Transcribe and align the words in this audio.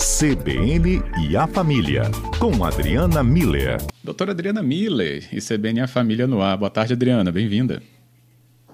CBN 0.00 1.02
e 1.28 1.36
a 1.36 1.46
Família, 1.46 2.04
com 2.38 2.64
Adriana 2.64 3.22
Miller. 3.22 3.76
Doutora 4.02 4.30
Adriana 4.30 4.62
Miller 4.62 5.28
e 5.30 5.42
CBN 5.42 5.80
e 5.80 5.82
a 5.82 5.86
Família 5.86 6.26
no 6.26 6.40
ar. 6.40 6.56
Boa 6.56 6.70
tarde, 6.70 6.94
Adriana, 6.94 7.30
bem-vinda. 7.30 7.82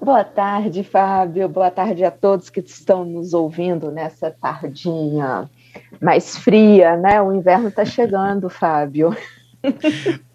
Boa 0.00 0.22
tarde, 0.22 0.84
Fábio. 0.84 1.48
Boa 1.48 1.68
tarde 1.68 2.04
a 2.04 2.12
todos 2.12 2.48
que 2.48 2.60
estão 2.60 3.04
nos 3.04 3.34
ouvindo 3.34 3.90
nessa 3.90 4.30
tardinha 4.30 5.50
mais 6.00 6.36
fria, 6.36 6.96
né? 6.96 7.20
O 7.20 7.32
inverno 7.32 7.70
está 7.70 7.84
chegando, 7.84 8.46
Fábio. 8.48 9.16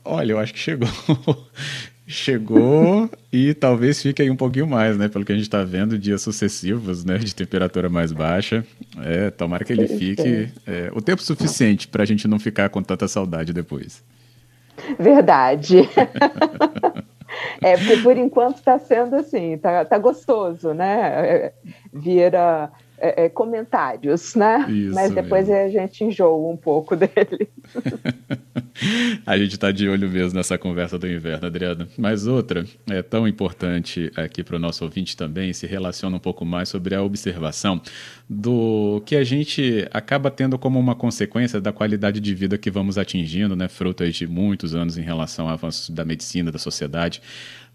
Olha, 0.03 0.33
eu 0.33 0.39
acho 0.39 0.51
que 0.51 0.59
chegou 0.59 0.89
chegou 2.11 3.09
e 3.31 3.53
talvez 3.53 4.01
fique 4.01 4.21
aí 4.21 4.29
um 4.29 4.35
pouquinho 4.35 4.67
mais, 4.67 4.97
né? 4.97 5.07
Pelo 5.07 5.25
que 5.25 5.31
a 5.31 5.35
gente 5.35 5.45
está 5.45 5.63
vendo, 5.63 5.97
dias 5.97 6.21
sucessivos, 6.21 7.03
né? 7.03 7.17
De 7.17 7.33
temperatura 7.33 7.89
mais 7.89 8.11
baixa. 8.11 8.65
É, 9.03 9.29
tomara 9.31 9.63
que 9.63 9.73
ele 9.73 9.87
fique 9.87 10.49
é, 10.67 10.91
o 10.93 11.01
tempo 11.01 11.21
suficiente 11.21 11.87
para 11.87 12.03
a 12.03 12.05
gente 12.05 12.27
não 12.27 12.39
ficar 12.39 12.69
com 12.69 12.83
tanta 12.83 13.07
saudade 13.07 13.53
depois. 13.53 14.03
Verdade. 14.99 15.77
é, 17.61 17.77
porque 17.77 17.97
por 17.97 18.17
enquanto 18.17 18.57
está 18.57 18.77
sendo 18.79 19.15
assim, 19.15 19.57
tá, 19.57 19.85
tá 19.85 19.97
gostoso, 19.97 20.73
né? 20.73 20.99
É, 21.25 21.53
vira 21.93 22.69
é, 23.01 23.25
é, 23.25 23.29
comentários, 23.29 24.35
né? 24.35 24.65
Isso 24.69 24.93
Mas 24.93 25.11
depois 25.11 25.47
mesmo. 25.47 25.65
a 25.65 25.69
gente 25.69 26.03
enjoa 26.03 26.51
um 26.53 26.55
pouco 26.55 26.95
dele. 26.95 27.49
a 29.25 29.37
gente 29.37 29.53
está 29.53 29.71
de 29.71 29.89
olho 29.89 30.07
mesmo 30.07 30.37
nessa 30.37 30.55
conversa 30.57 30.99
do 30.99 31.07
inverno, 31.07 31.47
Adriana. 31.47 31.87
Mas 31.97 32.27
outra 32.27 32.63
é 32.87 33.01
tão 33.01 33.27
importante 33.27 34.11
aqui 34.15 34.43
para 34.43 34.55
o 34.55 34.59
nosso 34.59 34.83
ouvinte 34.83 35.17
também, 35.17 35.51
se 35.51 35.65
relaciona 35.65 36.15
um 36.15 36.19
pouco 36.19 36.45
mais 36.45 36.69
sobre 36.69 36.93
a 36.93 37.01
observação 37.01 37.81
do 38.33 39.03
que 39.05 39.17
a 39.17 39.25
gente 39.25 39.85
acaba 39.91 40.31
tendo 40.31 40.57
como 40.57 40.79
uma 40.79 40.95
consequência 40.95 41.59
da 41.59 41.73
qualidade 41.73 42.21
de 42.21 42.33
vida 42.33 42.57
que 42.57 42.71
vamos 42.71 42.97
atingindo, 42.97 43.57
né? 43.57 43.67
Fruto 43.67 44.09
de 44.09 44.25
muitos 44.25 44.73
anos 44.73 44.97
em 44.97 45.01
relação 45.01 45.49
ao 45.49 45.53
avanço 45.53 45.91
da 45.91 46.05
medicina, 46.05 46.49
da 46.49 46.57
sociedade. 46.57 47.21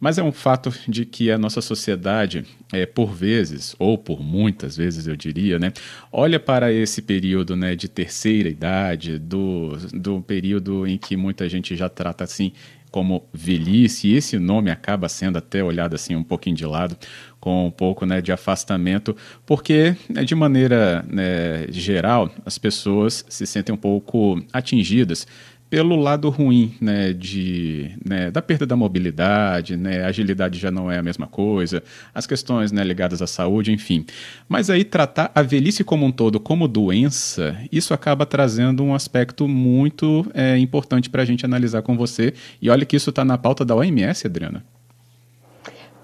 Mas 0.00 0.16
é 0.16 0.22
um 0.22 0.32
fato 0.32 0.72
de 0.88 1.04
que 1.04 1.30
a 1.30 1.36
nossa 1.36 1.60
sociedade, 1.60 2.42
é, 2.72 2.86
por 2.86 3.12
vezes, 3.12 3.76
ou 3.78 3.98
por 3.98 4.22
muitas 4.22 4.78
vezes 4.78 5.06
eu 5.06 5.14
diria, 5.14 5.58
né, 5.58 5.74
olha 6.10 6.40
para 6.40 6.72
esse 6.72 7.02
período 7.02 7.54
né, 7.54 7.76
de 7.76 7.86
terceira 7.86 8.48
idade, 8.48 9.18
do, 9.18 9.76
do 9.92 10.22
período 10.22 10.86
em 10.86 10.96
que 10.96 11.18
muita 11.18 11.46
gente 11.50 11.76
já 11.76 11.90
trata 11.90 12.24
assim 12.24 12.52
como 12.96 13.28
velhice, 13.30 14.08
e 14.08 14.14
esse 14.14 14.38
nome 14.38 14.70
acaba 14.70 15.06
sendo 15.06 15.36
até 15.36 15.62
olhado 15.62 15.94
assim 15.94 16.16
um 16.16 16.24
pouquinho 16.24 16.56
de 16.56 16.64
lado, 16.64 16.96
com 17.38 17.66
um 17.66 17.70
pouco 17.70 18.06
né, 18.06 18.22
de 18.22 18.32
afastamento, 18.32 19.14
porque 19.44 19.94
né, 20.08 20.24
de 20.24 20.34
maneira 20.34 21.04
né, 21.06 21.66
geral 21.68 22.30
as 22.46 22.56
pessoas 22.56 23.22
se 23.28 23.46
sentem 23.46 23.74
um 23.74 23.76
pouco 23.76 24.42
atingidas 24.50 25.26
pelo 25.68 25.96
lado 25.96 26.30
ruim, 26.30 26.74
né, 26.80 27.12
de, 27.12 27.90
né, 28.04 28.30
da 28.30 28.40
perda 28.40 28.64
da 28.64 28.76
mobilidade, 28.76 29.76
né, 29.76 30.04
agilidade 30.04 30.58
já 30.58 30.70
não 30.70 30.90
é 30.90 30.98
a 30.98 31.02
mesma 31.02 31.26
coisa, 31.26 31.82
as 32.14 32.26
questões, 32.26 32.70
né, 32.70 32.84
ligadas 32.84 33.20
à 33.20 33.26
saúde, 33.26 33.72
enfim. 33.72 34.06
Mas 34.48 34.70
aí 34.70 34.84
tratar 34.84 35.30
a 35.34 35.42
velhice 35.42 35.82
como 35.82 36.06
um 36.06 36.12
todo 36.12 36.38
como 36.38 36.68
doença, 36.68 37.56
isso 37.72 37.92
acaba 37.92 38.24
trazendo 38.24 38.84
um 38.84 38.94
aspecto 38.94 39.48
muito 39.48 40.24
é, 40.32 40.56
importante 40.56 41.10
para 41.10 41.22
a 41.22 41.24
gente 41.24 41.44
analisar 41.44 41.82
com 41.82 41.96
você. 41.96 42.32
E 42.62 42.70
olha 42.70 42.86
que 42.86 42.96
isso 42.96 43.10
está 43.10 43.24
na 43.24 43.36
pauta 43.36 43.64
da 43.64 43.74
OMS, 43.74 44.26
Adriana. 44.26 44.64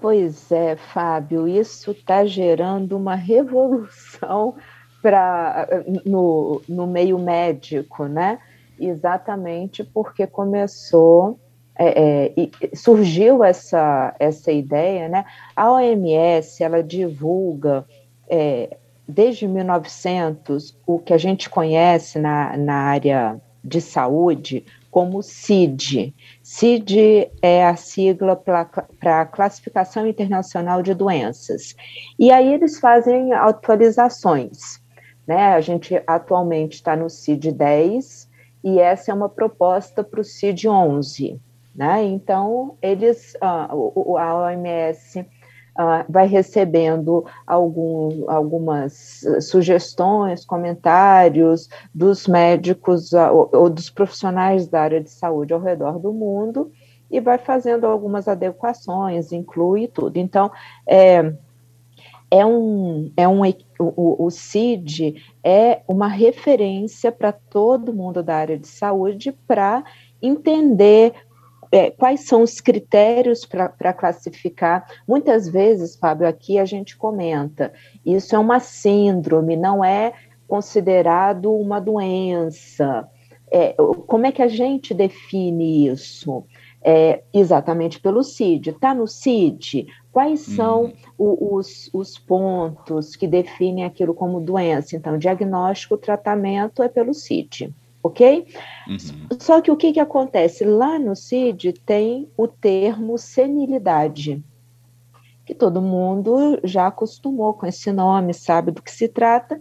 Pois 0.01 0.51
é, 0.51 0.75
Fábio, 0.75 1.47
isso 1.47 1.91
está 1.91 2.25
gerando 2.25 2.97
uma 2.97 3.15
revolução 3.15 4.55
pra, 5.01 5.67
no, 6.05 6.61
no 6.67 6.85
meio 6.85 7.17
médico, 7.17 8.05
né? 8.05 8.39
Exatamente 8.87 9.83
porque 9.83 10.27
começou 10.27 11.39
é, 11.75 12.31
é, 12.35 12.75
surgiu 12.75 13.43
essa, 13.43 14.15
essa 14.19 14.51
ideia, 14.51 15.09
né? 15.09 15.25
A 15.55 15.71
OMS 15.71 16.63
ela 16.63 16.83
divulga 16.83 17.85
é, 18.29 18.77
desde 19.07 19.47
1900 19.47 20.77
o 20.85 20.99
que 20.99 21.13
a 21.13 21.17
gente 21.17 21.49
conhece 21.49 22.19
na, 22.19 22.55
na 22.57 22.75
área 22.75 23.41
de 23.63 23.81
saúde 23.81 24.65
como 24.91 25.23
CID. 25.23 26.13
CID 26.43 27.31
é 27.41 27.65
a 27.65 27.75
sigla 27.75 28.35
para 28.35 29.21
a 29.21 29.25
Classificação 29.25 30.05
Internacional 30.05 30.83
de 30.83 30.93
Doenças. 30.93 31.75
E 32.19 32.31
aí 32.31 32.53
eles 32.53 32.79
fazem 32.79 33.33
atualizações. 33.33 34.79
Né? 35.25 35.53
A 35.53 35.61
gente 35.61 35.99
atualmente 36.05 36.73
está 36.73 36.95
no 36.95 37.09
CID 37.09 37.51
10, 37.53 38.29
e 38.63 38.79
essa 38.79 39.11
é 39.11 39.13
uma 39.13 39.29
proposta 39.29 40.03
para 40.03 40.21
o 40.21 40.23
CID 40.23 40.67
11. 40.67 41.39
Né? 41.75 42.03
Então, 42.03 42.77
eles, 42.81 43.33
uh, 43.35 44.17
a 44.17 44.35
OMS 44.35 45.19
uh, 45.19 46.05
vai 46.07 46.27
recebendo 46.27 47.25
algum, 47.45 48.29
algumas 48.29 49.23
sugestões, 49.41 50.45
comentários 50.45 51.67
dos 51.93 52.27
médicos 52.27 53.11
uh, 53.11 53.49
ou 53.51 53.69
dos 53.69 53.89
profissionais 53.89 54.67
da 54.67 54.81
área 54.81 55.01
de 55.01 55.09
saúde 55.09 55.53
ao 55.53 55.59
redor 55.59 55.99
do 55.99 56.13
mundo 56.13 56.71
e 57.09 57.19
vai 57.19 57.37
fazendo 57.37 57.85
algumas 57.85 58.27
adequações, 58.27 59.31
inclui 59.31 59.87
tudo. 59.87 60.17
Então, 60.17 60.51
é, 60.87 61.33
é 62.33 62.43
um, 62.43 63.11
é 63.15 63.27
um 63.27 63.41
o, 63.79 64.25
o 64.25 64.31
CID 64.31 65.23
é 65.43 65.83
uma 65.87 66.07
referência 66.07 67.11
para 67.11 67.31
todo 67.31 67.93
mundo 67.93 68.23
da 68.23 68.35
área 68.35 68.57
de 68.57 68.67
saúde 68.67 69.31
para 69.45 69.83
entender 70.19 71.13
é, 71.71 71.91
quais 71.91 72.21
são 72.21 72.41
os 72.41 72.59
critérios 72.59 73.45
para 73.45 73.93
classificar. 73.93 74.83
Muitas 75.07 75.47
vezes, 75.47 75.95
Fábio, 75.95 76.27
aqui 76.27 76.57
a 76.57 76.65
gente 76.65 76.97
comenta, 76.97 77.71
isso 78.03 78.35
é 78.35 78.39
uma 78.39 78.59
síndrome, 78.59 79.55
não 79.55 79.85
é 79.85 80.13
considerado 80.47 81.53
uma 81.53 81.79
doença. 81.79 83.07
É, 83.51 83.73
como 84.07 84.25
é 84.25 84.31
que 84.31 84.41
a 84.41 84.47
gente 84.47 84.91
define 84.91 85.87
isso? 85.87 86.43
É, 86.85 87.23
exatamente 87.33 87.99
pelo 87.99 88.23
CID. 88.23 88.71
Está 88.71 88.93
no 88.93 89.07
CID? 89.07 89.87
Quais 90.11 90.47
uhum. 90.47 90.55
são 90.55 90.93
o, 91.17 91.55
os, 91.55 91.89
os 91.93 92.19
pontos 92.19 93.15
que 93.15 93.25
definem 93.25 93.85
aquilo 93.85 94.13
como 94.13 94.41
doença? 94.41 94.95
Então, 94.95 95.17
diagnóstico, 95.17 95.97
tratamento 95.97 96.83
é 96.83 96.89
pelo 96.89 97.13
CID, 97.13 97.73
ok? 98.03 98.45
Uhum. 98.87 99.37
Só 99.39 99.61
que 99.61 99.71
o 99.71 99.77
que, 99.77 99.93
que 99.93 99.99
acontece? 99.99 100.65
Lá 100.65 100.99
no 100.99 101.15
CID 101.15 101.73
tem 101.85 102.29
o 102.35 102.47
termo 102.47 103.17
senilidade, 103.17 104.43
que 105.45 105.55
todo 105.55 105.81
mundo 105.81 106.59
já 106.63 106.87
acostumou 106.87 107.53
com 107.53 107.65
esse 107.65 107.91
nome, 107.91 108.33
sabe 108.33 108.71
do 108.71 108.81
que 108.81 108.91
se 108.91 109.07
trata, 109.07 109.59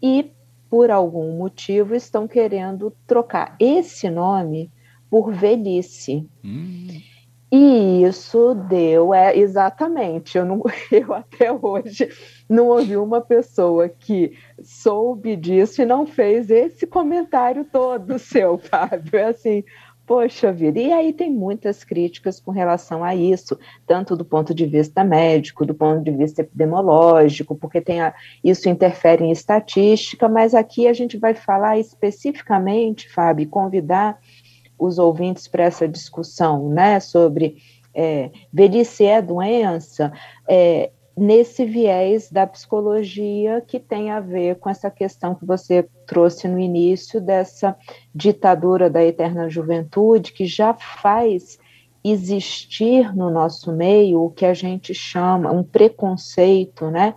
e 0.00 0.32
por 0.70 0.90
algum 0.90 1.36
motivo 1.36 1.96
estão 1.96 2.28
querendo 2.28 2.92
trocar 3.06 3.56
esse 3.58 4.08
nome 4.08 4.70
por 5.10 5.32
velhice. 5.32 6.28
Uhum. 6.44 7.00
E 7.52 8.04
isso 8.04 8.54
deu, 8.54 9.12
é 9.12 9.36
exatamente. 9.36 10.38
Eu, 10.38 10.44
não, 10.44 10.62
eu 10.92 11.12
até 11.12 11.52
hoje 11.52 12.08
não 12.48 12.68
ouvi 12.68 12.96
uma 12.96 13.20
pessoa 13.20 13.88
que 13.88 14.32
soube 14.62 15.34
disso 15.34 15.82
e 15.82 15.84
não 15.86 16.06
fez 16.06 16.48
esse 16.48 16.86
comentário 16.86 17.64
todo 17.64 18.18
seu, 18.20 18.56
Fábio. 18.56 19.18
É 19.18 19.24
assim, 19.24 19.64
poxa 20.06 20.52
vida. 20.52 20.78
E 20.78 20.92
aí 20.92 21.12
tem 21.12 21.28
muitas 21.28 21.82
críticas 21.82 22.38
com 22.38 22.52
relação 22.52 23.02
a 23.02 23.16
isso, 23.16 23.58
tanto 23.84 24.16
do 24.16 24.24
ponto 24.24 24.54
de 24.54 24.64
vista 24.64 25.02
médico, 25.02 25.66
do 25.66 25.74
ponto 25.74 26.04
de 26.04 26.10
vista 26.12 26.42
epidemiológico, 26.42 27.56
porque 27.56 27.80
tem 27.80 28.00
a, 28.00 28.14
isso 28.44 28.68
interfere 28.68 29.24
em 29.24 29.32
estatística, 29.32 30.28
mas 30.28 30.54
aqui 30.54 30.86
a 30.86 30.92
gente 30.92 31.16
vai 31.16 31.34
falar 31.34 31.78
especificamente, 31.78 33.08
Fábio, 33.08 33.48
convidar 33.48 34.20
os 34.80 34.98
ouvintes 34.98 35.46
para 35.46 35.64
essa 35.64 35.86
discussão, 35.86 36.68
né, 36.70 36.98
sobre 36.98 37.58
é, 37.94 38.30
velhice 38.52 39.04
é 39.04 39.20
doença, 39.20 40.12
é, 40.48 40.90
nesse 41.16 41.64
viés 41.66 42.30
da 42.30 42.46
psicologia 42.46 43.60
que 43.60 43.78
tem 43.78 44.10
a 44.10 44.20
ver 44.20 44.56
com 44.56 44.70
essa 44.70 44.90
questão 44.90 45.34
que 45.34 45.44
você 45.44 45.86
trouxe 46.06 46.48
no 46.48 46.58
início 46.58 47.20
dessa 47.20 47.76
ditadura 48.14 48.88
da 48.88 49.04
eterna 49.04 49.48
juventude 49.50 50.32
que 50.32 50.46
já 50.46 50.72
faz 50.72 51.58
existir 52.02 53.14
no 53.14 53.28
nosso 53.28 53.70
meio 53.70 54.24
o 54.24 54.30
que 54.30 54.46
a 54.46 54.54
gente 54.54 54.94
chama 54.94 55.52
um 55.52 55.62
preconceito, 55.62 56.90
né, 56.90 57.14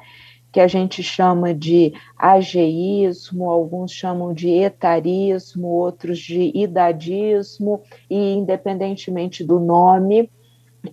que 0.53 0.59
a 0.59 0.67
gente 0.67 1.01
chama 1.01 1.51
de 1.51 1.93
ageísmo, 2.15 3.49
alguns 3.49 3.91
chamam 3.91 4.31
de 4.31 4.49
etarismo, 4.49 5.67
outros 5.67 6.19
de 6.19 6.51
idadismo, 6.53 7.81
e 8.07 8.33
independentemente 8.33 9.43
do 9.43 9.59
nome, 9.59 10.29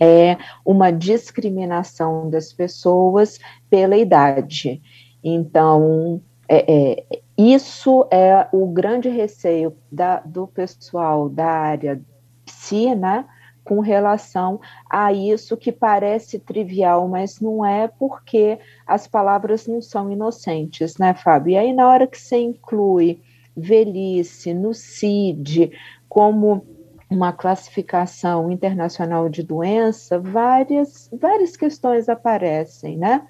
é 0.00 0.38
uma 0.64 0.90
discriminação 0.90 2.30
das 2.30 2.54
pessoas 2.54 3.38
pela 3.68 3.98
idade. 3.98 4.80
Então, 5.22 6.22
é, 6.48 7.00
é, 7.12 7.20
isso 7.36 8.08
é 8.10 8.48
o 8.52 8.66
grande 8.66 9.10
receio 9.10 9.76
da, 9.92 10.20
do 10.20 10.46
pessoal 10.46 11.28
da 11.28 11.46
área 11.46 12.00
psi, 12.46 12.94
né? 12.94 13.26
Com 13.70 13.78
relação 13.78 14.60
a 14.90 15.12
isso 15.12 15.56
que 15.56 15.70
parece 15.70 16.40
trivial, 16.40 17.06
mas 17.06 17.38
não 17.38 17.64
é 17.64 17.86
porque 17.86 18.58
as 18.84 19.06
palavras 19.06 19.68
não 19.68 19.80
são 19.80 20.10
inocentes, 20.10 20.98
né, 20.98 21.14
Fábio? 21.14 21.52
E 21.52 21.56
aí, 21.56 21.72
na 21.72 21.88
hora 21.88 22.04
que 22.08 22.18
você 22.18 22.36
inclui 22.36 23.20
velhice 23.56 24.52
no 24.52 24.74
CID 24.74 25.70
como 26.08 26.66
uma 27.08 27.32
classificação 27.32 28.50
internacional 28.50 29.28
de 29.28 29.44
doença, 29.44 30.18
várias, 30.18 31.08
várias 31.12 31.56
questões 31.56 32.08
aparecem, 32.08 32.98
né? 32.98 33.24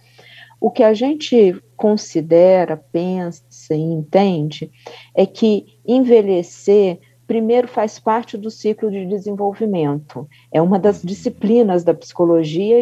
O 0.59 0.71
que 0.71 0.83
a 0.83 0.95
gente 0.95 1.55
considera, 1.77 2.79
pensa 2.79 3.75
e 3.75 3.79
entende 3.79 4.71
é 5.15 5.27
que 5.27 5.79
envelhecer 5.87 6.99
primeiro 7.31 7.69
faz 7.69 7.97
parte 7.97 8.37
do 8.37 8.51
ciclo 8.51 8.91
de 8.91 9.07
desenvolvimento. 9.07 10.29
É 10.51 10.61
uma 10.61 10.81
das 10.81 11.01
disciplinas 11.01 11.85
da 11.85 11.95
psicologia 11.95 12.77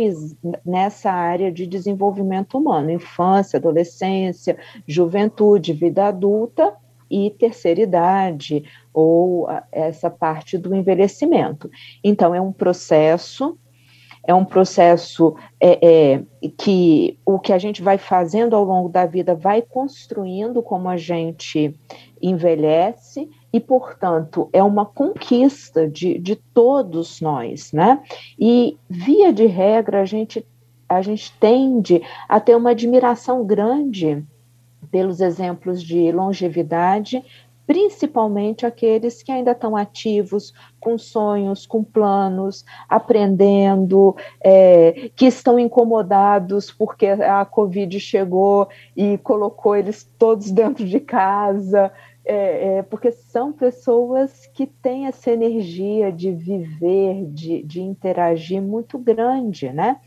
nessa 0.65 1.13
área 1.13 1.53
de 1.53 1.67
desenvolvimento 1.67 2.57
humano, 2.57 2.91
infância, 2.91 3.59
adolescência, 3.59 4.57
juventude, 4.87 5.75
vida 5.75 6.07
adulta 6.07 6.75
e 7.11 7.29
terceira 7.39 7.83
idade, 7.83 8.65
ou 8.91 9.47
essa 9.71 10.09
parte 10.09 10.57
do 10.57 10.75
envelhecimento. 10.75 11.71
Então, 12.03 12.35
é 12.35 12.41
um 12.41 12.51
processo 12.51 13.55
é 14.29 14.35
um 14.35 14.45
processo 14.45 15.35
é, 15.59 15.79
é, 16.13 16.23
que 16.59 17.19
o 17.25 17.39
que 17.39 17.51
a 17.51 17.57
gente 17.57 17.81
vai 17.81 17.97
fazendo 17.97 18.55
ao 18.55 18.63
longo 18.63 18.91
da 18.91 19.07
vida 19.07 19.35
vai 19.35 19.63
construindo 19.63 20.63
como 20.63 20.87
a 20.87 20.99
gente 20.99 21.75
envelhece 22.21 23.31
e, 23.51 23.59
portanto, 23.59 24.51
é 24.53 24.63
uma 24.63 24.85
conquista 24.85 25.89
de, 25.89 26.19
de 26.19 26.37
todos 26.37 27.23
nós, 27.23 27.73
né? 27.73 28.03
E, 28.39 28.77
via 28.87 29.33
de 29.33 29.47
regra, 29.47 30.03
a 30.03 30.05
gente, 30.05 30.47
a 30.87 31.01
gente 31.01 31.33
tende 31.41 32.03
a 32.29 32.39
ter 32.39 32.55
uma 32.55 32.73
admiração 32.73 33.47
grande 33.47 34.23
pelos 34.91 35.23
exemplos 35.23 35.83
de 35.83 36.13
longevidade, 36.13 37.25
principalmente 37.69 38.65
aqueles 38.65 39.23
que 39.23 39.31
ainda 39.31 39.51
estão 39.51 39.77
ativos, 39.77 40.55
com 40.81 40.97
sonhos, 40.97 41.67
com 41.67 41.85
planos, 41.85 42.65
aprendendo, 42.89 44.17
é, 44.41 45.11
que 45.15 45.27
estão 45.27 45.59
incomodados 45.59 46.71
porque 46.71 47.05
a 47.09 47.45
Covid 47.45 48.01
chegou 48.01 48.71
e 48.97 49.19
colocou 49.19 49.77
eles 49.77 50.11
todos 50.19 50.51
dentro 50.51 50.83
de 50.83 50.99
casa, 50.99 51.93
é, 52.25 52.79
é, 52.79 52.83
porque 52.83 53.13
são 53.13 53.53
pessoas 53.53 54.47
que 54.55 54.67
têm 54.67 55.07
essa 55.07 55.31
energia 55.31 56.11
de 56.11 56.33
viver, 56.33 57.27
de, 57.27 57.63
de 57.65 57.83
interagir 57.83 58.63
muito 58.63 58.97
grande, 58.99 59.71
né? 59.71 60.01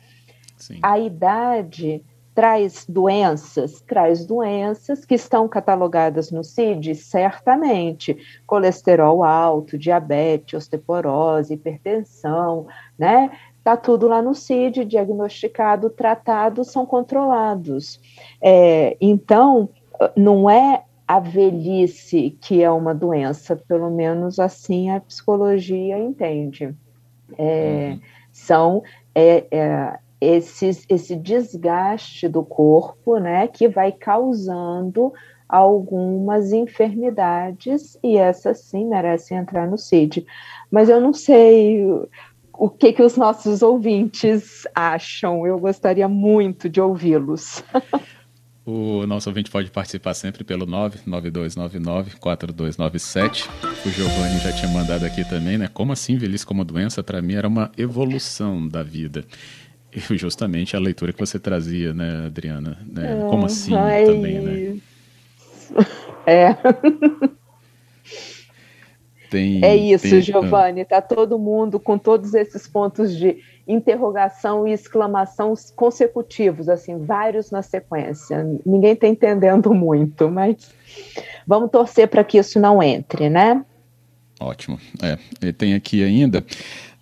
Sim. 0.58 0.80
A 0.82 0.98
idade 0.98 2.04
traz 2.34 2.86
doenças, 2.88 3.82
traz 3.82 4.26
doenças 4.26 5.04
que 5.06 5.16
estão 5.16 5.48
catalogadas 5.48 6.32
no 6.32 6.44
CID, 6.44 6.96
certamente, 6.96 8.18
colesterol 8.48 9.24
alto, 9.24 9.78
diabetes, 9.78 10.54
osteoporose, 10.54 11.54
hipertensão, 11.54 12.68
né? 12.98 13.32
Está 13.58 13.78
tudo 13.78 14.08
lá 14.08 14.22
no 14.22 14.34
CID, 14.34 14.86
diagnosticado, 14.86 15.90
tratado, 15.90 16.64
são 16.64 16.86
controlados. 16.86 18.00
É, 18.42 18.98
então, 19.00 19.70
não 20.16 20.50
é 20.50 20.84
a 21.08 21.20
velhice 21.20 22.38
que 22.42 22.64
é 22.64 22.72
uma 22.72 22.96
doença, 22.96 23.56
pelo 23.56 23.92
menos 23.92 24.40
assim 24.40 24.90
a 24.90 25.02
psicologia 25.02 26.00
entende. 26.00 26.74
É, 27.38 27.92
uhum. 27.92 28.00
São 28.32 28.84
é, 29.14 29.46
é, 29.52 30.00
esses, 30.22 30.86
esse 30.88 31.16
desgaste 31.16 32.28
do 32.28 32.46
corpo, 32.46 33.18
né, 33.18 33.48
que 33.48 33.68
vai 33.68 33.92
causando 33.92 35.12
algumas 35.50 36.54
enfermidades 36.54 37.98
e 38.02 38.16
essas 38.16 38.60
sim 38.60 38.88
merecem 38.88 39.38
entrar 39.38 39.68
no 39.68 39.78
CID. 39.78 40.26
Mas 40.72 40.88
eu 40.88 41.02
não 41.02 41.12
sei 41.12 41.84
o 42.54 42.70
que, 42.70 42.94
que 42.94 43.02
os 43.02 43.18
nossos 43.18 43.62
ouvintes 43.62 44.66
acham. 44.74 45.46
Eu 45.46 45.60
gostaria 45.60 46.08
muito 46.08 46.70
de 46.70 46.80
ouvi-los. 46.80 47.62
O 48.64 49.08
nosso 49.08 49.28
ouvinte 49.28 49.50
pode 49.50 49.72
participar 49.72 50.14
sempre 50.14 50.44
pelo 50.44 50.68
99299-4297. 50.68 53.50
O 53.84 53.90
Giovanni 53.90 54.40
já 54.40 54.54
tinha 54.54 54.72
mandado 54.72 55.04
aqui 55.04 55.28
também, 55.28 55.58
né? 55.58 55.68
Como 55.68 55.92
assim 55.92 56.16
velhice 56.16 56.46
como 56.46 56.64
doença? 56.64 57.02
Para 57.02 57.24
mim 57.24 57.34
era 57.34 57.48
uma 57.48 57.72
evolução 57.76 58.68
da 58.68 58.84
vida. 58.84 59.26
Justamente 60.12 60.76
a 60.76 60.80
leitura 60.80 61.14
que 61.14 61.20
você 61.20 61.40
trazia, 61.40 61.94
né, 61.94 62.26
Adriana? 62.28 62.78
Né? 62.86 63.20
Como 63.30 63.46
assim 63.46 63.76
Ai. 63.76 64.06
também, 64.06 64.40
né? 64.40 64.78
É. 66.26 66.56
Tem, 69.30 69.64
é 69.64 69.76
isso, 69.76 70.10
tem... 70.10 70.22
Giovanni. 70.22 70.82
Está 70.82 71.02
todo 71.02 71.40
mundo 71.40 71.80
com 71.80 71.98
todos 71.98 72.34
esses 72.34 72.68
pontos 72.68 73.16
de 73.16 73.38
interrogação 73.66 74.68
e 74.68 74.74
exclamação 74.74 75.54
consecutivos, 75.74 76.68
assim, 76.68 76.98
vários 76.98 77.50
na 77.50 77.62
sequência. 77.62 78.46
Ninguém 78.66 78.92
está 78.92 79.08
entendendo 79.08 79.74
muito, 79.74 80.30
mas 80.30 80.74
vamos 81.48 81.72
torcer 81.72 82.10
para 82.10 82.26
que 82.26 82.38
isso 82.38 82.60
não 82.60 82.84
entre, 82.84 83.30
né? 83.30 83.64
Ótimo. 84.42 84.80
É, 85.02 85.18
ele 85.42 85.54
tem 85.54 85.76
aqui 85.76 86.04
ainda. 86.04 86.44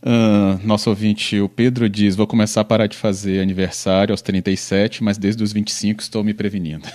Uh, 0.01 0.65
nosso 0.65 0.89
ouvinte, 0.89 1.39
o 1.39 1.47
Pedro, 1.47 1.89
diz: 1.89 2.15
Vou 2.15 2.27
começar 2.27 2.61
a 2.61 2.65
parar 2.65 2.87
de 2.87 2.97
fazer 2.97 3.41
aniversário 3.41 4.11
aos 4.11 4.21
37, 4.21 5.03
mas 5.03 5.17
desde 5.17 5.41
os 5.41 5.53
25 5.53 6.01
estou 6.01 6.23
me 6.23 6.33
prevenindo. 6.33 6.87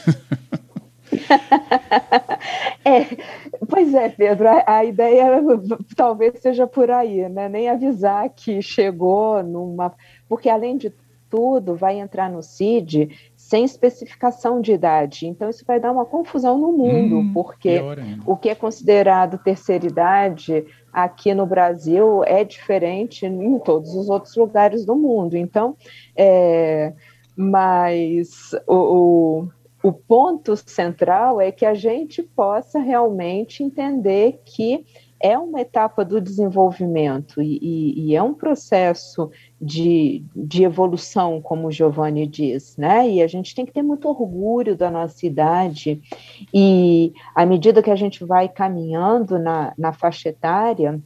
é, 2.85 3.07
pois 3.69 3.95
é, 3.95 4.09
Pedro, 4.11 4.49
a, 4.49 4.79
a, 4.79 4.85
ideia 4.85 5.41
talvez 5.97 6.41
seja 6.41 6.67
por 6.67 6.91
aí, 6.91 7.29
né? 7.29 7.49
Nem 7.49 7.69
avisar 7.69 8.29
que 8.29 8.61
chegou 8.61 9.43
numa. 9.43 9.95
Porque, 10.29 10.51
além 10.51 10.77
de 10.77 10.93
tudo, 11.31 11.75
vai 11.75 11.99
entrar 11.99 12.31
no 12.31 12.43
CID 12.43 13.11
sem 13.55 13.65
especificação 13.65 14.61
de 14.61 14.73
idade. 14.73 15.29
Então, 15.29 15.49
isso 15.49 15.65
vai 15.65 15.79
dar 15.79 15.93
uma 15.93 16.05
confusão 16.05 16.59
no 16.59 16.73
mundo, 16.73 17.19
hum, 17.19 17.33
porque 17.33 17.81
o 18.27 18.37
que 18.37 18.49
é 18.49 18.55
considerado 18.55 19.39
terceira 19.39 19.87
idade 19.87 20.67
aqui 20.93 21.33
no 21.33 21.47
Brasil 21.47 22.25
é 22.25 22.43
diferente 22.43 23.25
em 23.25 23.57
todos 23.61 23.95
os 23.95 24.09
outros 24.11 24.35
lugares 24.35 24.85
do 24.85 24.97
mundo. 24.97 25.37
Então, 25.37 25.77
é, 26.17 26.93
mas 27.37 28.51
o, 28.67 28.75
o 28.75 29.49
o 29.85 29.93
ponto 29.93 30.57
central 30.57 31.43
é 31.43 31.53
que 31.53 31.67
a 31.67 31.75
gente 31.75 32.23
possa 32.23 32.79
realmente 32.79 33.63
entender 33.63 34.41
que 34.43 34.83
é 35.21 35.39
uma 35.39 35.61
etapa 35.61 36.05
do 36.05 36.21
desenvolvimento 36.21 37.41
e, 37.41 37.59
e, 37.63 38.07
e, 38.07 38.17
é 38.17 38.23
um 38.23 38.35
processo 38.35 39.31
de, 39.61 40.25
de 40.35 40.65
evolução, 40.65 41.41
como 41.41 41.69
o 41.69 41.71
Giovanni 41.71 42.27
diz, 42.27 42.77
né? 42.77 43.09
E 43.09 43.23
a 43.23 43.27
gente 43.27 43.55
tem 43.55 43.65
que 43.65 43.73
ter 43.73 43.83
muito 43.83 44.09
orgulho 44.09 44.77
da 44.77 44.91
nossa 44.91 45.27
idade, 45.27 46.03
e 46.53 47.13
à 47.35 47.47
medida 47.47 47.83
que 47.83 47.91
a 47.91 47.97
gente 47.97 48.25
vai 48.25 48.49
caminhando 48.49 49.39
na, 49.39 49.73
na 49.79 49.93
faixa 49.93 50.29
etária, 50.29 51.01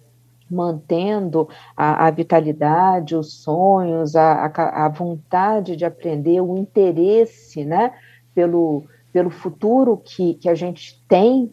mantendo 0.50 1.48
a, 1.76 2.06
a, 2.06 2.10
vitalidade, 2.10 3.14
os 3.14 3.42
sonhos, 3.42 4.16
a, 4.16 4.46
a, 4.46 4.86
a 4.86 4.88
vontade 4.88 5.76
de 5.76 5.84
aprender, 5.84 6.40
o 6.40 6.56
interesse, 6.56 7.64
né? 7.64 7.92
pelo, 8.38 8.84
pelo 9.12 9.30
futuro 9.30 9.96
que, 9.96 10.34
que 10.34 10.48
a 10.48 10.54
gente 10.54 11.02
tem, 11.08 11.52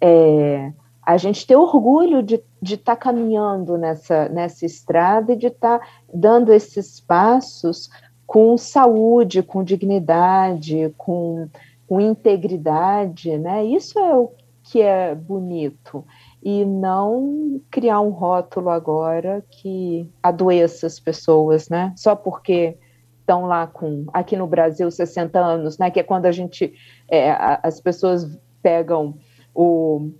é, 0.00 0.72
a 1.04 1.16
gente 1.16 1.46
ter 1.46 1.56
orgulho 1.56 2.22
de 2.22 2.40
estar 2.62 2.94
tá 2.94 2.96
caminhando 2.96 3.76
nessa, 3.76 4.28
nessa 4.28 4.64
estrada 4.64 5.32
e 5.32 5.36
de 5.36 5.48
estar 5.48 5.80
tá 5.80 5.86
dando 6.12 6.52
esses 6.52 7.00
passos 7.00 7.90
com 8.24 8.56
saúde, 8.56 9.42
com 9.42 9.64
dignidade, 9.64 10.94
com, 10.96 11.48
com 11.88 12.00
integridade, 12.00 13.36
né? 13.36 13.64
Isso 13.64 13.98
é 13.98 14.14
o 14.16 14.30
que 14.62 14.80
é 14.80 15.14
bonito 15.14 16.04
e 16.42 16.64
não 16.64 17.60
criar 17.70 18.00
um 18.00 18.10
rótulo 18.10 18.70
agora 18.70 19.44
que 19.50 20.08
adoeça 20.22 20.86
as 20.86 21.00
pessoas, 21.00 21.68
né? 21.68 21.92
Só 21.96 22.14
porque 22.14 22.78
estão 23.20 23.44
lá 23.46 23.66
com, 23.66 24.06
aqui 24.12 24.36
no 24.36 24.46
Brasil, 24.46 24.90
60 24.90 25.38
anos, 25.38 25.78
né? 25.78 25.90
Que 25.90 26.00
é 26.00 26.02
quando 26.02 26.26
a 26.26 26.32
gente, 26.32 26.72
é, 27.08 27.36
as 27.62 27.80
pessoas 27.80 28.38
pegam 28.62 29.18
o, 29.54 30.10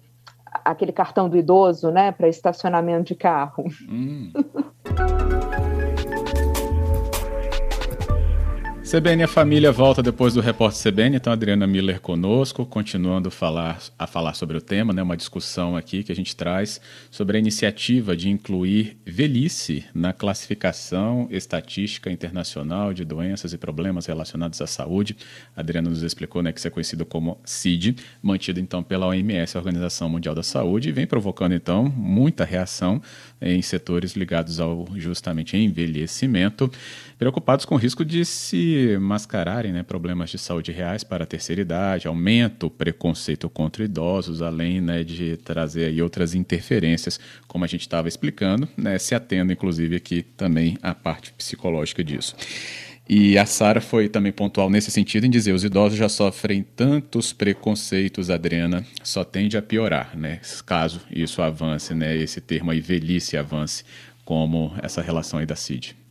aquele 0.64 0.92
cartão 0.92 1.28
do 1.28 1.36
idoso, 1.36 1.90
né? 1.90 2.12
Para 2.12 2.28
estacionamento 2.28 3.04
de 3.04 3.14
carro. 3.14 3.64
Hum. 3.88 4.32
CBN 8.92 9.22
a 9.22 9.26
Família 9.26 9.72
volta 9.72 10.02
depois 10.02 10.34
do 10.34 10.42
repórter 10.42 10.92
CBN, 10.92 11.16
então 11.16 11.32
Adriana 11.32 11.66
Miller 11.66 11.98
conosco, 11.98 12.66
continuando 12.66 13.30
falar, 13.30 13.80
a 13.98 14.06
falar 14.06 14.34
sobre 14.34 14.58
o 14.58 14.60
tema, 14.60 14.92
né, 14.92 15.02
uma 15.02 15.16
discussão 15.16 15.74
aqui 15.74 16.04
que 16.04 16.12
a 16.12 16.14
gente 16.14 16.36
traz 16.36 16.78
sobre 17.10 17.38
a 17.38 17.40
iniciativa 17.40 18.14
de 18.14 18.28
incluir 18.28 18.98
velhice 19.06 19.82
na 19.94 20.12
classificação 20.12 21.26
estatística 21.30 22.10
internacional 22.10 22.92
de 22.92 23.02
doenças 23.02 23.54
e 23.54 23.56
problemas 23.56 24.04
relacionados 24.04 24.60
à 24.60 24.66
saúde. 24.66 25.16
A 25.56 25.60
Adriana 25.60 25.88
nos 25.88 26.02
explicou 26.02 26.42
né, 26.42 26.52
que 26.52 26.58
isso 26.58 26.68
é 26.68 26.70
conhecido 26.70 27.06
como 27.06 27.40
CID, 27.46 27.96
mantido 28.22 28.60
então 28.60 28.82
pela 28.82 29.06
OMS, 29.06 29.56
a 29.56 29.60
Organização 29.60 30.10
Mundial 30.10 30.34
da 30.34 30.42
Saúde, 30.42 30.90
e 30.90 30.92
vem 30.92 31.06
provocando 31.06 31.54
então 31.54 31.84
muita 31.84 32.44
reação 32.44 33.00
em 33.40 33.62
setores 33.62 34.12
ligados 34.12 34.60
ao 34.60 34.86
justamente 34.96 35.56
envelhecimento 35.56 36.70
preocupados 37.18 37.64
com 37.64 37.76
o 37.76 37.78
risco 37.78 38.04
de 38.04 38.24
se 38.24 38.81
mascararem 38.98 39.72
né, 39.72 39.82
problemas 39.82 40.30
de 40.30 40.38
saúde 40.38 40.72
reais 40.72 41.02
para 41.04 41.24
a 41.24 41.26
terceira 41.26 41.60
idade, 41.60 42.06
aumenta 42.06 42.66
o 42.66 42.70
preconceito 42.70 43.48
contra 43.48 43.84
idosos, 43.84 44.42
além 44.42 44.80
né, 44.80 45.04
de 45.04 45.36
trazer 45.38 45.86
aí 45.86 46.02
outras 46.02 46.34
interferências, 46.34 47.18
como 47.46 47.64
a 47.64 47.68
gente 47.68 47.82
estava 47.82 48.08
explicando, 48.08 48.68
né, 48.76 48.98
se 48.98 49.14
atendo 49.14 49.52
inclusive 49.52 49.96
aqui 49.96 50.22
também 50.22 50.78
à 50.82 50.94
parte 50.94 51.32
psicológica 51.32 52.02
disso. 52.02 52.34
E 53.08 53.36
a 53.36 53.44
Sara 53.44 53.80
foi 53.80 54.08
também 54.08 54.32
pontual 54.32 54.70
nesse 54.70 54.90
sentido 54.90 55.26
em 55.26 55.30
dizer 55.30 55.52
os 55.52 55.64
idosos 55.64 55.98
já 55.98 56.08
sofrem 56.08 56.62
tantos 56.62 57.32
preconceitos, 57.32 58.30
Adriana, 58.30 58.86
só 59.02 59.24
tende 59.24 59.56
a 59.56 59.62
piorar, 59.62 60.16
né? 60.16 60.40
Caso 60.64 61.00
isso 61.10 61.42
avance, 61.42 61.94
né? 61.94 62.16
Esse 62.16 62.40
termo 62.40 62.70
aí, 62.70 62.80
velhice 62.80 63.36
avance, 63.36 63.84
como 64.24 64.72
essa 64.80 65.02
relação 65.02 65.40
aí 65.40 65.46
da 65.46 65.56
CID. 65.56 66.01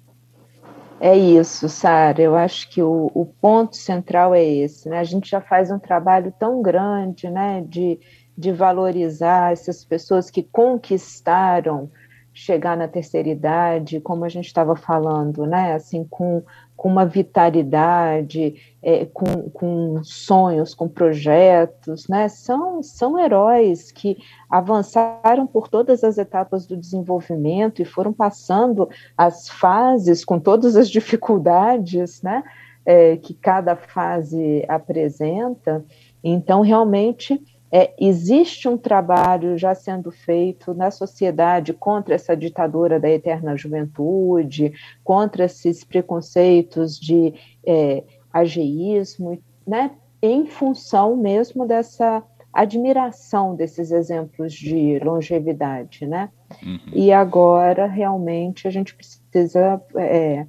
É 1.03 1.17
isso, 1.17 1.67
Sara. 1.67 2.21
Eu 2.21 2.35
acho 2.35 2.69
que 2.69 2.79
o, 2.79 3.09
o, 3.15 3.25
ponto 3.25 3.75
central 3.75 4.35
é 4.35 4.45
esse. 4.45 4.87
Né? 4.87 4.99
A 4.99 5.03
gente 5.03 5.27
já 5.27 5.41
faz 5.41 5.71
um 5.71 5.79
trabalho 5.79 6.31
tão 6.37 6.61
grande 6.61 7.27
né, 7.27 7.65
de, 7.67 7.99
de 8.37 8.51
valorizar 8.51 9.51
essas 9.51 9.83
pessoas 9.83 10.29
que 10.29 10.43
conquistaram 10.43 11.89
chegar 12.33 12.77
na 12.77 12.87
terceira 12.87 13.27
idade, 13.27 13.99
como 13.99 14.23
a 14.23 14.29
gente 14.29 14.45
estava 14.45 14.75
falando, 14.75 15.45
né? 15.45 15.73
Assim, 15.73 16.05
com, 16.09 16.41
com 16.77 16.89
uma 16.89 17.05
vitalidade, 17.05 18.55
é, 18.81 19.05
com, 19.05 19.49
com 19.49 20.03
sonhos, 20.03 20.73
com 20.73 20.87
projetos, 20.87 22.07
né? 22.07 22.29
São, 22.29 22.81
são 22.81 23.19
heróis 23.19 23.91
que 23.91 24.17
avançaram 24.49 25.45
por 25.45 25.67
todas 25.67 26.03
as 26.03 26.17
etapas 26.17 26.65
do 26.65 26.77
desenvolvimento 26.77 27.81
e 27.81 27.85
foram 27.85 28.13
passando 28.13 28.89
as 29.17 29.49
fases 29.49 30.23
com 30.23 30.39
todas 30.39 30.75
as 30.77 30.89
dificuldades, 30.89 32.21
né? 32.21 32.43
É, 32.83 33.17
que 33.17 33.33
cada 33.33 33.75
fase 33.75 34.65
apresenta. 34.67 35.85
Então, 36.23 36.61
realmente, 36.61 37.39
é, 37.71 37.93
existe 37.97 38.67
um 38.67 38.77
trabalho 38.77 39.57
já 39.57 39.73
sendo 39.73 40.11
feito 40.11 40.73
na 40.73 40.91
sociedade 40.91 41.71
contra 41.73 42.15
essa 42.15 42.35
ditadura 42.35 42.99
da 42.99 43.09
eterna 43.09 43.55
juventude, 43.55 44.73
contra 45.03 45.45
esses 45.45 45.83
preconceitos 45.83 46.99
de 46.99 47.33
é, 47.65 48.03
ageísmo, 48.31 49.41
né, 49.65 49.91
em 50.21 50.45
função 50.45 51.15
mesmo 51.15 51.65
dessa 51.65 52.21
admiração 52.53 53.55
desses 53.55 53.91
exemplos 53.91 54.53
de 54.53 54.99
longevidade, 54.99 56.05
né? 56.05 56.29
Uhum. 56.61 56.79
E 56.93 57.11
agora 57.11 57.85
realmente 57.85 58.67
a 58.67 58.71
gente 58.71 58.93
precisa 58.93 59.81
é, 59.95 60.45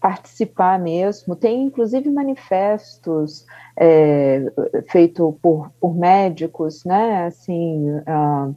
participar 0.00 0.78
mesmo. 0.78 1.36
Tem 1.36 1.62
inclusive 1.62 2.10
manifestos 2.10 3.46
é, 3.76 4.44
por, 5.40 5.70
por 5.80 5.94
médicos, 5.96 6.84
né? 6.84 7.26
Assim, 7.26 7.90
uh, 7.90 8.56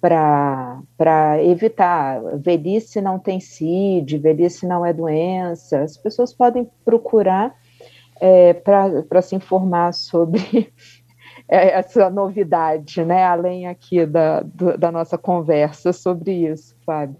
para 0.00 1.42
evitar 1.42 2.20
velhice 2.36 3.00
não 3.00 3.18
tem 3.18 3.40
CID, 3.40 4.18
velhice 4.18 4.66
não 4.66 4.84
é 4.84 4.92
doença. 4.92 5.80
As 5.80 5.96
pessoas 5.96 6.32
podem 6.32 6.68
procurar 6.84 7.54
é, 8.20 8.52
para 8.52 9.22
se 9.22 9.34
informar 9.34 9.92
sobre 9.92 10.72
essa 11.48 12.10
novidade, 12.10 13.04
né? 13.04 13.24
Além 13.24 13.66
aqui 13.66 14.04
da, 14.04 14.40
do, 14.40 14.76
da 14.76 14.92
nossa 14.92 15.16
conversa 15.16 15.92
sobre 15.92 16.32
isso, 16.32 16.76
Fábio. 16.84 17.16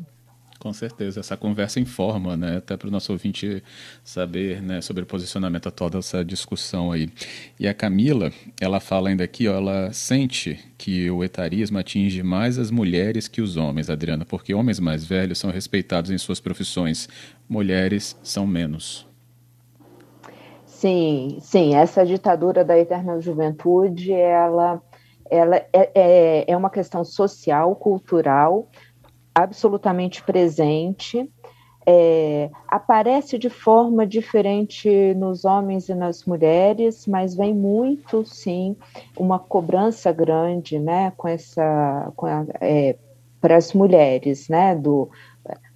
Com 0.59 0.73
certeza, 0.73 1.21
essa 1.21 1.37
conversa 1.37 1.79
informa, 1.79 2.37
né? 2.37 2.57
Até 2.57 2.77
para 2.77 2.89
o 2.89 2.91
nosso 2.91 3.13
ouvinte 3.13 3.63
saber 4.03 4.63
né, 4.63 4.81
sobre 4.81 5.03
o 5.03 5.07
posicionamento 5.07 5.69
atual 5.69 5.91
dessa 5.91 6.25
discussão 6.25 6.91
aí. 6.91 7.11
E 7.61 7.69
a 7.69 7.75
Camila, 7.75 8.33
ela 8.61 8.81
fala 8.81 9.11
ainda 9.11 9.25
aqui, 9.25 9.47
ó, 9.47 9.57
ela 9.57 9.93
sente 9.93 10.59
que 10.79 11.11
o 11.11 11.23
etarismo 11.23 11.79
atinge 11.79 12.23
mais 12.23 12.59
as 12.59 12.71
mulheres 12.71 13.29
que 13.29 13.43
os 13.43 13.57
homens, 13.57 13.91
Adriana, 13.91 14.25
porque 14.25 14.55
homens 14.55 14.81
mais 14.81 15.05
velhos 15.05 15.39
são 15.39 15.51
respeitados 15.51 16.11
em 16.11 16.19
suas 16.19 16.41
profissões, 16.41 17.09
mulheres 17.49 18.17
são 18.23 18.47
menos. 18.47 19.07
Sim, 20.65 21.39
sim, 21.41 21.75
essa 21.75 22.05
ditadura 22.05 22.65
da 22.65 22.79
eterna 22.79 23.21
juventude, 23.21 24.13
ela, 24.13 24.83
ela 25.31 25.57
é, 25.57 25.69
é, 25.95 26.45
é 26.47 26.57
uma 26.57 26.69
questão 26.69 27.05
social, 27.05 27.75
cultural, 27.77 28.69
absolutamente 29.35 30.23
presente, 30.23 31.29
é, 31.87 32.51
aparece 32.67 33.37
de 33.37 33.51
forma 33.51 34.07
diferente 34.07 34.89
nos 35.15 35.45
homens 35.45 35.89
e 35.89 35.95
nas 35.95 36.25
mulheres, 36.25 37.07
mas 37.07 37.35
vem 37.35 37.55
muito, 37.55 38.25
sim, 38.25 38.77
uma 39.17 39.39
cobrança 39.39 40.11
grande, 40.11 40.79
né, 40.79 41.13
com 41.17 41.29
essa, 41.29 42.13
com 42.17 42.27
a, 42.27 42.47
é, 42.61 42.97
para 43.41 43.57
as 43.57 43.75
mulheres, 43.75 44.49
né, 44.49 44.75
do 44.75 45.11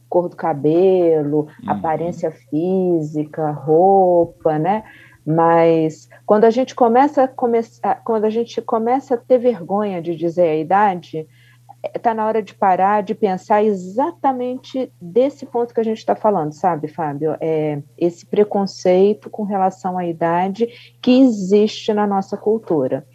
cor 0.08 0.30
do 0.30 0.36
cabelo, 0.36 1.48
uhum. 1.62 1.70
aparência 1.70 2.30
física, 2.30 3.50
roupa, 3.50 4.58
né, 4.58 4.84
mas 5.26 6.08
quando 6.24 6.44
a 6.44 6.50
gente 6.50 6.74
começa 6.74 7.24
a 7.24 7.28
começar, 7.28 8.02
quando 8.02 8.24
a 8.24 8.30
gente 8.30 8.62
começa 8.62 9.14
a 9.14 9.18
ter 9.18 9.36
vergonha 9.36 10.00
de 10.00 10.16
dizer 10.16 10.48
a 10.48 10.56
idade, 10.56 11.28
está 11.84 12.12
na 12.12 12.26
hora 12.26 12.42
de 12.42 12.54
parar 12.54 13.02
de 13.02 13.14
pensar 13.14 13.62
exatamente 13.62 14.92
desse 15.00 15.46
ponto 15.46 15.72
que 15.72 15.80
a 15.80 15.84
gente 15.84 15.98
está 15.98 16.14
falando, 16.14 16.52
sabe, 16.52 16.88
Fábio? 16.88 17.36
É 17.40 17.80
esse 17.96 18.26
preconceito 18.26 19.30
com 19.30 19.44
relação 19.44 19.96
à 19.96 20.06
idade 20.06 20.66
que 21.00 21.20
existe 21.20 21.92
na 21.92 22.06
nossa 22.06 22.36
cultura. 22.36 23.06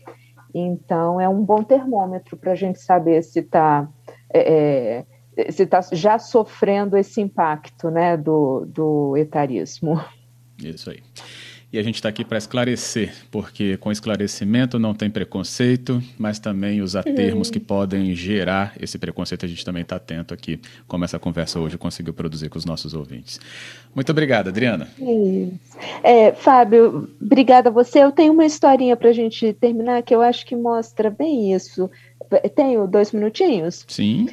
Então, 0.53 1.20
é 1.20 1.27
um 1.27 1.43
bom 1.43 1.63
termômetro 1.63 2.38
para 2.38 2.51
a 2.51 2.55
gente 2.55 2.79
saber 2.79 3.24
se 3.24 3.39
está 3.39 3.89
é, 4.34 5.03
é, 5.36 5.51
se 5.51 5.65
tá 5.65 5.82
já 5.91 6.20
sofrendo 6.20 6.98
esse 6.98 7.22
impacto 7.22 7.89
né, 7.89 8.15
do, 8.15 8.65
do 8.67 9.17
etarismo. 9.17 10.00
Isso 10.63 10.89
aí. 10.89 11.01
E 11.74 11.80
a 11.80 11.82
gente 11.82 11.96
está 11.96 12.08
aqui 12.08 12.24
para 12.24 12.38
esclarecer, 12.38 13.12
porque 13.32 13.77
com 13.77 13.92
esclarecimento 13.92 14.77
não 14.77 14.94
tem 14.94 15.10
preconceito, 15.10 16.03
mas 16.20 16.38
também 16.38 16.84
os 16.84 16.94
termos 17.15 17.50
que 17.50 17.60
podem 17.60 18.13
gerar 18.13 18.75
esse 18.80 19.00
preconceito, 19.00 19.44
a 19.44 19.50
gente 19.50 19.65
também 19.65 19.82
está 19.82 19.96
atento 19.96 20.36
aqui, 20.36 20.60
como 20.88 21.03
essa 21.03 21.18
conversa 21.18 21.60
hoje 21.60 21.75
conseguiu 21.75 22.13
produzir 22.13 22.48
com 22.48 22.60
os 22.60 22.65
nossos 22.65 22.94
ouvintes. 22.94 23.39
Muito 23.96 24.12
obrigada, 24.12 24.51
Adriana. 24.51 24.88
É, 26.03 26.32
Fábio, 26.34 27.10
obrigada 27.20 27.70
a 27.70 27.72
você. 27.72 28.03
Eu 28.03 28.12
tenho 28.12 28.34
uma 28.34 28.46
historinha 28.46 28.96
para 28.96 29.10
a 29.10 29.13
gente 29.13 29.51
terminar 29.53 30.03
que 30.03 30.13
eu 30.13 30.22
acho 30.22 30.46
que 30.46 30.56
mostra 30.56 31.10
bem 31.10 31.56
isso. 31.56 31.89
Tenho 32.56 32.86
dois 32.86 33.12
minutinhos? 33.12 33.84
Sim. 33.88 34.27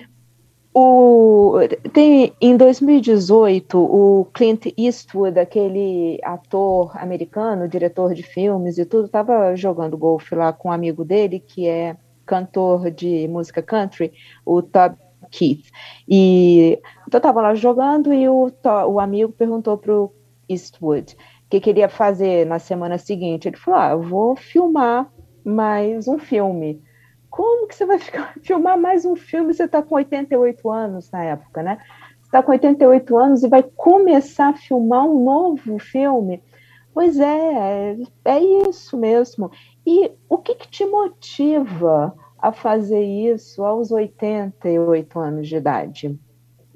O, 0.72 1.58
tem, 1.92 2.32
em 2.40 2.56
2018, 2.56 3.76
o 3.76 4.24
Clint 4.32 4.66
Eastwood, 4.78 5.38
aquele 5.38 6.20
ator 6.22 6.96
americano, 6.96 7.68
diretor 7.68 8.14
de 8.14 8.22
filmes 8.22 8.78
e 8.78 8.86
tudo, 8.86 9.06
estava 9.06 9.56
jogando 9.56 9.98
golfe 9.98 10.34
lá 10.34 10.52
com 10.52 10.68
um 10.68 10.72
amigo 10.72 11.04
dele, 11.04 11.40
que 11.40 11.66
é 11.66 11.96
cantor 12.24 12.88
de 12.92 13.26
música 13.26 13.60
country, 13.60 14.12
o 14.46 14.62
Todd 14.62 14.96
Keith. 15.30 15.66
E 16.08 16.78
então 17.06 17.18
estava 17.18 17.42
lá 17.42 17.54
jogando 17.54 18.12
e 18.12 18.28
o, 18.28 18.52
o 18.88 19.00
amigo 19.00 19.32
perguntou 19.32 19.76
para 19.76 19.92
o 19.92 20.12
Eastwood 20.48 21.14
o 21.14 21.50
que 21.50 21.60
queria 21.60 21.88
fazer 21.88 22.46
na 22.46 22.60
semana 22.60 22.96
seguinte. 22.96 23.48
Ele 23.48 23.56
falou: 23.56 23.80
ah, 23.80 23.90
eu 23.90 24.02
vou 24.02 24.36
filmar 24.36 25.10
mais 25.44 26.06
um 26.06 26.18
filme. 26.18 26.80
Como 27.40 27.66
que 27.66 27.75
você 27.75 27.87
vai 27.87 27.99
ficar, 27.99 28.35
filmar 28.44 28.78
mais 28.78 29.06
um 29.06 29.16
filme? 29.16 29.54
Você 29.54 29.64
está 29.64 29.82
com 29.82 29.94
88 29.94 30.70
anos 30.70 31.11
na 31.11 31.25
época, 31.25 31.62
né? 31.62 31.78
Está 32.23 32.42
com 32.42 32.52
88 32.52 33.16
anos 33.16 33.42
e 33.42 33.49
vai 33.49 33.62
começar 33.62 34.49
a 34.49 34.52
filmar 34.52 35.06
um 35.06 35.25
novo 35.25 35.78
filme? 35.78 36.42
Pois 36.92 37.18
é, 37.18 37.97
é 38.26 38.40
isso 38.68 38.94
mesmo. 38.99 39.50
E 39.87 40.12
o 40.28 40.37
que, 40.37 40.54
que 40.54 40.68
te 40.68 40.85
motiva 40.85 42.14
a 42.38 42.52
fazer 42.52 43.02
isso 43.02 43.64
aos 43.64 43.90
88 43.90 45.18
anos 45.18 45.49
de 45.49 45.56
idade? 45.56 46.20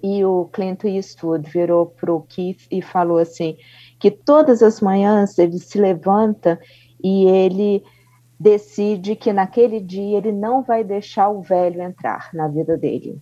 E 0.03 0.25
o 0.25 0.49
Clint 0.51 0.83
Eastwood 0.85 1.47
virou 1.47 1.85
para 1.85 2.11
o 2.11 2.23
Keith 2.23 2.67
e 2.71 2.81
falou 2.81 3.19
assim: 3.19 3.59
que 4.01 4.11
todas 4.11 4.63
as 4.63 4.81
manhãs 4.81 5.39
ele 5.39 5.59
se 5.59 5.79
levanta 5.79 6.59
e 7.03 7.27
ele 7.27 7.85
decide 8.45 9.17
que 9.17 9.33
naquele 9.33 9.81
dia 9.81 10.19
ele 10.19 10.31
não 10.31 10.63
vai 10.63 10.85
deixar 10.85 11.31
o 11.31 11.41
velho 11.41 11.81
entrar 11.81 12.29
na 12.35 12.47
vida 12.47 12.77
dele. 12.77 13.19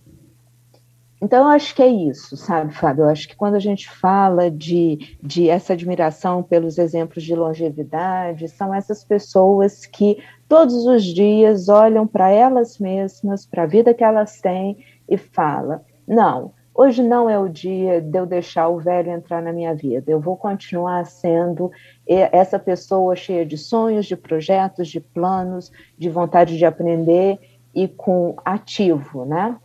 Então, 1.21 1.45
eu 1.45 1.49
acho 1.51 1.73
que 1.73 1.81
é 1.81 1.87
isso, 1.87 2.35
sabe, 2.35 2.73
Fábio? 2.73 3.05
Eu 3.05 3.09
acho 3.09 3.29
que 3.29 3.35
quando 3.37 3.55
a 3.55 3.59
gente 3.59 3.89
fala 3.89 4.51
de, 4.51 5.17
de 5.23 5.47
essa 5.47 5.71
admiração 5.71 6.43
pelos 6.43 6.77
exemplos 6.77 7.23
de 7.23 7.33
longevidade, 7.33 8.49
são 8.49 8.73
essas 8.73 9.05
pessoas 9.05 9.85
que 9.85 10.21
todos 10.49 10.85
os 10.85 11.05
dias 11.05 11.69
olham 11.69 12.05
para 12.05 12.29
elas 12.29 12.77
mesmas, 12.77 13.45
para 13.45 13.63
a 13.63 13.67
vida 13.67 13.93
que 13.93 14.03
elas 14.03 14.41
têm 14.41 14.85
e 15.07 15.15
falam: 15.15 15.79
não, 16.05 16.51
hoje 16.73 17.03
não 17.03 17.29
é 17.29 17.37
o 17.37 17.47
dia 17.47 18.01
de 18.01 18.17
eu 18.17 18.25
deixar 18.25 18.67
o 18.67 18.79
velho 18.79 19.11
entrar 19.11 19.41
na 19.41 19.53
minha 19.53 19.75
vida, 19.75 20.11
eu 20.11 20.19
vou 20.19 20.35
continuar 20.35 21.05
sendo 21.05 21.71
essa 22.07 22.57
pessoa 22.57 23.15
cheia 23.15 23.45
de 23.45 23.57
sonhos, 23.57 24.05
de 24.05 24.15
projetos, 24.15 24.87
de 24.87 24.99
planos, 24.99 25.71
de 25.97 26.09
vontade 26.09 26.57
de 26.57 26.65
aprender 26.65 27.39
e 27.73 27.87
com 27.87 28.35
ativo, 28.43 29.25
né? 29.25 29.57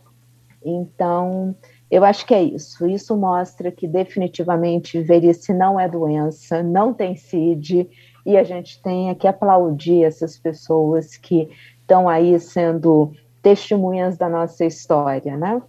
Então, 0.63 1.55
eu 1.89 2.03
acho 2.03 2.25
que 2.25 2.33
é 2.33 2.43
isso. 2.43 2.85
Isso 2.87 3.15
mostra 3.15 3.71
que 3.71 3.87
definitivamente 3.87 5.01
velhice 5.01 5.53
não 5.53 5.79
é 5.79 5.87
doença, 5.87 6.61
não 6.61 6.93
tem 6.93 7.15
CID, 7.15 7.89
e 8.25 8.37
a 8.37 8.43
gente 8.43 8.81
tem 8.81 9.15
que 9.15 9.27
aplaudir 9.27 10.03
essas 10.03 10.37
pessoas 10.37 11.15
que 11.17 11.49
estão 11.81 12.07
aí 12.07 12.39
sendo 12.39 13.13
testemunhas 13.41 14.17
da 14.17 14.29
nossa 14.29 14.65
história, 14.65 15.37
né? 15.37 15.61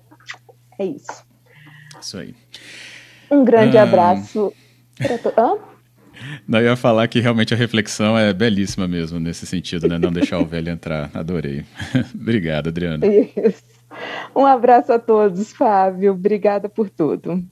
É 0.79 0.85
isso. 0.85 1.30
Isso 2.01 2.19
aí. 2.19 2.35
Um 3.31 3.45
grande 3.45 3.79
ah... 3.79 3.83
abraço. 3.83 4.53
Hã? 5.37 5.59
Não, 6.47 6.59
eu 6.59 6.67
ia 6.67 6.77
falar 6.77 7.09
que 7.09 7.21
realmente 7.21 7.55
a 7.55 7.57
reflexão 7.57 8.19
é 8.19 8.33
belíssima 8.33 8.87
mesmo 8.87 9.19
nesse 9.19 9.47
sentido, 9.47 9.89
né? 9.89 9.99
Não 9.99 10.13
deixar 10.13 10.39
o 10.39 10.47
velho 10.47 10.69
entrar. 10.69 11.11
Adorei. 11.15 11.65
Obrigado, 12.15 12.69
Adriana. 12.69 13.07
Isso. 13.07 13.63
Um 14.37 14.45
abraço 14.45 14.93
a 14.93 14.99
todos, 14.99 15.53
Fábio. 15.53 16.13
Obrigada 16.13 16.69
por 16.69 16.89
tudo. 16.91 17.43